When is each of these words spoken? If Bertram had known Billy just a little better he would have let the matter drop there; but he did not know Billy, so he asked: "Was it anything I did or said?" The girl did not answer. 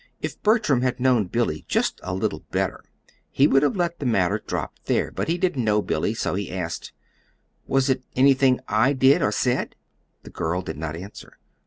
If 0.19 0.41
Bertram 0.41 0.81
had 0.81 0.99
known 0.99 1.27
Billy 1.27 1.63
just 1.67 1.99
a 2.01 2.15
little 2.15 2.39
better 2.49 2.83
he 3.29 3.45
would 3.45 3.61
have 3.61 3.75
let 3.75 3.99
the 3.99 4.05
matter 4.07 4.39
drop 4.43 4.73
there; 4.85 5.11
but 5.11 5.27
he 5.27 5.37
did 5.37 5.55
not 5.55 5.63
know 5.63 5.81
Billy, 5.83 6.15
so 6.15 6.33
he 6.33 6.51
asked: 6.51 6.91
"Was 7.67 7.87
it 7.87 8.03
anything 8.15 8.61
I 8.67 8.93
did 8.93 9.21
or 9.21 9.31
said?" 9.31 9.75
The 10.23 10.31
girl 10.31 10.63
did 10.63 10.77
not 10.79 10.95
answer. 10.95 11.37